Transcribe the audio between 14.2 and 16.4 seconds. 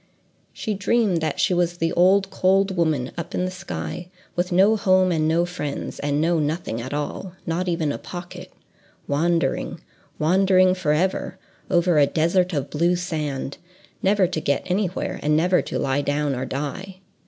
to get to anywhere, and never to lie down